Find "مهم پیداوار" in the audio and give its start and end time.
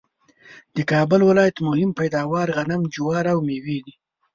1.67-2.47